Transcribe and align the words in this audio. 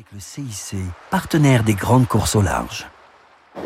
Avec 0.00 0.12
le 0.14 0.20
CIC, 0.20 0.78
partenaire 1.10 1.62
des 1.62 1.74
grandes 1.74 2.08
courses 2.08 2.34
au 2.34 2.40
large. 2.40 2.86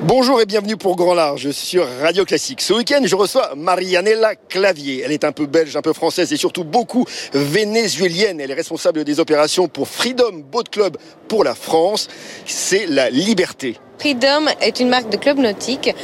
Bonjour 0.03 0.41
et 0.41 0.47
bienvenue 0.47 0.77
pour 0.77 0.97
Grand 0.97 1.15
Large 1.15 1.53
sur 1.53 1.87
Radio 2.01 2.25
Classique. 2.25 2.61
Ce 2.61 2.73
week-end, 2.73 3.03
je 3.05 3.15
reçois 3.15 3.55
Marianella 3.55 4.35
Clavier. 4.35 5.03
Elle 5.05 5.13
est 5.13 5.23
un 5.23 5.31
peu 5.31 5.47
belge, 5.47 5.77
un 5.77 5.81
peu 5.81 5.93
française 5.93 6.33
et 6.33 6.37
surtout 6.37 6.65
beaucoup 6.65 7.05
vénézuélienne. 7.35 8.41
Elle 8.41 8.51
est 8.51 8.55
responsable 8.55 9.05
des 9.05 9.21
opérations 9.21 9.69
pour 9.69 9.87
Freedom 9.87 10.43
Boat 10.51 10.65
Club 10.73 10.97
pour 11.29 11.45
la 11.45 11.55
France. 11.55 12.09
C'est 12.47 12.87
la 12.87 13.11
liberté. 13.11 13.79
Freedom 13.99 14.47
est 14.61 14.81
une 14.81 14.89
marque 14.89 15.11
de 15.11 15.17
club 15.17 15.39
nautique 15.39 15.95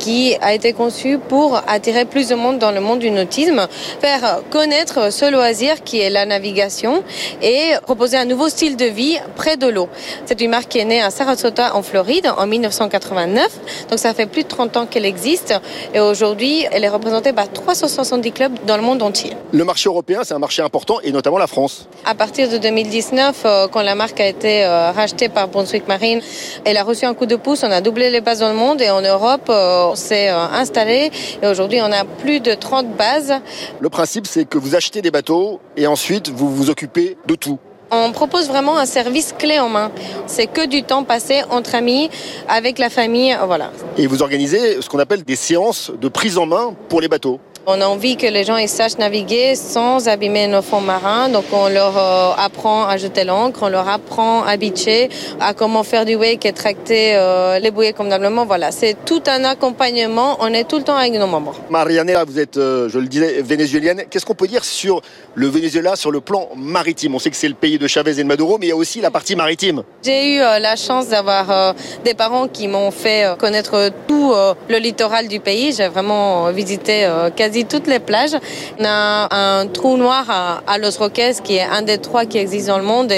qui 0.00 0.36
a 0.40 0.52
été 0.54 0.72
conçue 0.72 1.18
pour 1.18 1.60
attirer 1.68 2.06
plus 2.06 2.28
de 2.28 2.34
monde 2.34 2.58
dans 2.58 2.72
le 2.72 2.80
monde 2.80 2.98
du 2.98 3.10
nautisme, 3.10 3.68
faire 4.00 4.40
connaître 4.50 5.12
ce 5.12 5.30
loisir 5.30 5.84
qui 5.84 6.00
est 6.00 6.10
la 6.10 6.26
navigation 6.26 7.04
et 7.42 7.74
proposer 7.82 8.16
un 8.16 8.24
nouveau 8.24 8.48
style 8.48 8.76
de 8.76 8.86
vie 8.86 9.18
près 9.36 9.56
de 9.56 9.68
l'eau. 9.68 9.88
C'est 10.24 10.40
une 10.40 10.50
marque 10.50 10.68
qui 10.68 10.78
est 10.78 10.84
née 10.84 11.02
à 11.02 11.10
Sarasota 11.10 11.76
en 11.76 11.82
Floride 11.82 12.32
en 12.36 12.46
1989, 12.46 13.88
donc 13.90 13.98
ça 13.98 14.14
fait 14.14 14.26
plus 14.26 14.42
de 14.42 14.48
30 14.48 14.76
ans 14.78 14.86
qu'elle 14.86 15.06
existe 15.06 15.54
et 15.94 16.00
aujourd'hui 16.00 16.66
elle 16.72 16.82
est 16.82 16.88
représentée 16.88 17.32
par 17.32 17.52
370 17.52 18.32
clubs 18.32 18.52
dans 18.66 18.76
le 18.76 18.82
monde 18.82 19.02
entier. 19.02 19.36
Le 19.52 19.64
marché 19.64 19.88
européen, 19.88 20.20
c'est 20.24 20.34
un 20.34 20.38
marché 20.38 20.62
important 20.62 20.98
et 21.02 21.12
notamment 21.12 21.38
la 21.38 21.46
France. 21.46 21.86
À 22.06 22.14
partir 22.14 22.48
de 22.48 22.56
2019, 22.56 23.42
euh, 23.44 23.68
quand 23.68 23.82
la 23.82 23.94
marque 23.94 24.20
a 24.20 24.26
été 24.26 24.64
euh, 24.64 24.92
rachetée 24.92 25.28
par 25.28 25.48
Brunswick 25.48 25.86
Marine, 25.86 26.20
elle 26.64 26.76
a 26.78 26.82
reçu 26.82 27.04
un 27.04 27.14
coup 27.14 27.26
de 27.26 27.36
pouce, 27.36 27.62
on 27.62 27.70
a 27.70 27.80
doublé 27.80 28.10
les 28.10 28.20
bases 28.20 28.40
dans 28.40 28.48
le 28.48 28.54
monde 28.54 28.80
et 28.80 28.90
en 28.90 29.02
Europe, 29.02 29.48
euh, 29.50 29.89
on 29.90 29.96
s'est 29.96 30.28
installé 30.28 31.10
et 31.42 31.46
aujourd'hui 31.46 31.80
on 31.82 31.92
a 31.92 32.04
plus 32.04 32.40
de 32.40 32.54
30 32.54 32.96
bases. 32.96 33.34
Le 33.80 33.88
principe, 33.88 34.26
c'est 34.26 34.44
que 34.44 34.58
vous 34.58 34.74
achetez 34.74 35.02
des 35.02 35.10
bateaux 35.10 35.60
et 35.76 35.86
ensuite 35.86 36.28
vous 36.28 36.54
vous 36.54 36.70
occupez 36.70 37.16
de 37.26 37.34
tout. 37.34 37.58
On 37.92 38.12
propose 38.12 38.46
vraiment 38.46 38.78
un 38.78 38.86
service 38.86 39.34
clé 39.36 39.58
en 39.58 39.68
main. 39.68 39.90
C'est 40.26 40.46
que 40.46 40.64
du 40.64 40.84
temps 40.84 41.02
passé 41.02 41.42
entre 41.50 41.74
amis, 41.74 42.08
avec 42.48 42.78
la 42.78 42.88
famille, 42.88 43.36
voilà. 43.46 43.72
Et 43.98 44.06
vous 44.06 44.22
organisez 44.22 44.80
ce 44.80 44.88
qu'on 44.88 45.00
appelle 45.00 45.24
des 45.24 45.34
séances 45.34 45.90
de 46.00 46.08
prise 46.08 46.38
en 46.38 46.46
main 46.46 46.74
pour 46.88 47.00
les 47.00 47.08
bateaux. 47.08 47.40
On 47.72 47.80
a 47.80 47.86
envie 47.86 48.16
que 48.16 48.26
les 48.26 48.42
gens 48.42 48.56
ils 48.56 48.68
sachent 48.68 48.98
naviguer 48.98 49.54
sans 49.54 50.08
abîmer 50.08 50.48
nos 50.48 50.60
fonds 50.60 50.80
marins. 50.80 51.28
Donc 51.28 51.44
on 51.52 51.68
leur 51.68 51.96
euh, 51.96 52.32
apprend 52.36 52.88
à 52.88 52.96
jeter 52.96 53.22
l'ancre, 53.22 53.60
on 53.62 53.68
leur 53.68 53.88
apprend 53.88 54.42
à 54.42 54.56
bitcher, 54.56 55.08
à 55.38 55.54
comment 55.54 55.84
faire 55.84 56.04
du 56.04 56.16
wake 56.16 56.44
et 56.46 56.52
tracter 56.52 57.14
euh, 57.14 57.60
les 57.60 57.70
bouées 57.70 57.92
convenablement. 57.92 58.44
Voilà, 58.44 58.72
c'est 58.72 58.96
tout 59.04 59.22
un 59.28 59.44
accompagnement. 59.44 60.36
On 60.40 60.52
est 60.52 60.64
tout 60.64 60.78
le 60.78 60.82
temps 60.82 60.96
avec 60.96 61.12
nos 61.12 61.28
membres. 61.28 61.54
Marianela, 61.70 62.24
vous 62.24 62.40
êtes, 62.40 62.56
euh, 62.56 62.88
je 62.88 62.98
le 62.98 63.06
disais, 63.06 63.40
vénézuélienne. 63.40 64.02
Qu'est-ce 64.10 64.26
qu'on 64.26 64.34
peut 64.34 64.48
dire 64.48 64.64
sur 64.64 65.00
le 65.36 65.46
Venezuela 65.46 65.94
sur 65.94 66.10
le 66.10 66.20
plan 66.20 66.48
maritime? 66.56 67.14
On 67.14 67.20
sait 67.20 67.30
que 67.30 67.36
c'est 67.36 67.46
le 67.46 67.54
pays 67.54 67.78
de 67.78 67.86
Chavez 67.86 68.18
et 68.18 68.24
de 68.24 68.24
Maduro, 68.24 68.58
mais 68.58 68.66
il 68.66 68.70
y 68.70 68.72
a 68.72 68.76
aussi 68.76 69.00
la 69.00 69.12
partie 69.12 69.36
maritime. 69.36 69.84
J'ai 70.02 70.34
eu 70.34 70.38
la 70.38 70.74
chance 70.74 71.06
d'avoir 71.06 71.76
des 72.04 72.14
parents 72.14 72.48
qui 72.48 72.66
m'ont 72.66 72.90
fait 72.90 73.28
connaître 73.38 73.90
tout 74.08 74.34
le 74.68 74.78
littoral 74.78 75.28
du 75.28 75.38
pays. 75.38 75.72
J'ai 75.72 75.86
vraiment 75.86 76.50
visité 76.50 77.08
quasi 77.36 77.59
toutes 77.64 77.86
les 77.86 77.98
plages. 77.98 78.36
On 78.78 78.84
a 78.84 79.28
un 79.34 79.66
trou 79.66 79.96
noir 79.96 80.62
à, 80.66 80.78
Los 80.78 80.98
Roques 80.98 81.20
qui 81.44 81.56
est 81.56 81.62
un 81.62 81.82
des 81.82 81.98
trois 81.98 82.24
qui 82.24 82.38
existent 82.38 82.72
dans 82.72 82.78
le 82.78 82.84
monde. 82.84 83.12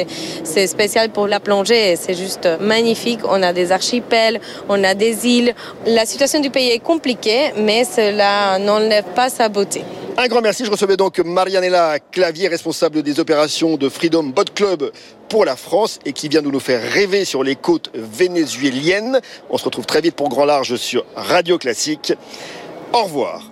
C'est 0.44 0.66
spécial 0.66 1.10
pour 1.10 1.26
la 1.26 1.40
plongée 1.40 1.96
c'est 1.96 2.14
juste 2.14 2.48
magnifique. 2.60 3.20
On 3.24 3.42
a 3.42 3.52
des 3.52 3.72
archipels, 3.72 4.40
on 4.68 4.82
a 4.84 4.94
des 4.94 5.26
îles. 5.26 5.54
La 5.86 6.06
situation 6.06 6.40
du 6.40 6.50
pays 6.50 6.70
est 6.70 6.78
compliquée, 6.78 7.52
mais 7.56 7.84
cela 7.84 8.58
n'enlève 8.58 9.04
pas 9.14 9.28
sa 9.28 9.48
beauté. 9.48 9.82
Un 10.18 10.28
grand 10.28 10.42
merci. 10.42 10.64
Je 10.64 10.70
recevais 10.70 10.96
donc 10.96 11.18
Marianella 11.20 11.98
Clavier, 11.98 12.48
responsable 12.48 13.02
des 13.02 13.18
opérations 13.18 13.76
de 13.76 13.88
Freedom 13.88 14.24
Boat 14.24 14.44
Club 14.54 14.92
pour 15.28 15.44
la 15.44 15.56
France 15.56 15.98
et 16.04 16.12
qui 16.12 16.28
vient 16.28 16.42
de 16.42 16.50
nous 16.50 16.60
faire 16.60 16.82
rêver 16.82 17.24
sur 17.24 17.42
les 17.42 17.56
côtes 17.56 17.90
vénézuéliennes. 17.94 19.20
On 19.48 19.56
se 19.56 19.64
retrouve 19.64 19.86
très 19.86 20.02
vite 20.02 20.14
pour 20.14 20.28
Grand 20.28 20.44
Large 20.44 20.76
sur 20.76 21.04
Radio 21.16 21.56
Classique. 21.56 22.12
Au 22.92 23.04
revoir. 23.04 23.51